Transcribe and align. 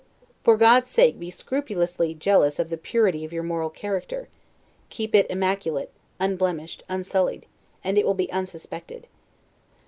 For 0.43 0.57
God's 0.57 0.87
sake 0.87 1.19
be 1.19 1.29
scrupulously 1.29 2.15
jealous 2.15 2.57
of 2.57 2.69
the 2.69 2.75
purity 2.77 3.23
of 3.23 3.31
your 3.31 3.43
moral 3.43 3.69
character; 3.69 4.29
keep 4.89 5.13
it 5.13 5.29
immaculate, 5.29 5.91
unblemished, 6.19 6.81
unsullied; 6.89 7.45
and 7.83 7.99
it 7.99 8.05
will 8.07 8.15
be 8.15 8.31
unsuspected. 8.31 9.05